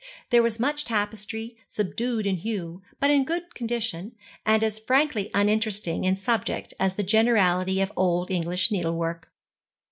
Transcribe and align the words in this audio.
There 0.31 0.41
was 0.41 0.59
much 0.59 0.83
tapestry, 0.83 1.57
subdued 1.67 2.25
in 2.25 2.37
hue, 2.37 2.81
but 2.99 3.11
in 3.11 3.23
good 3.23 3.53
condition, 3.53 4.13
and 4.47 4.63
as 4.63 4.79
frankly 4.79 5.29
uninteresting 5.31 6.05
in 6.05 6.15
subject 6.15 6.73
as 6.79 6.95
the 6.95 7.03
generality 7.03 7.81
of 7.81 7.91
old 7.95 8.31
English 8.31 8.71
needlework. 8.71 9.27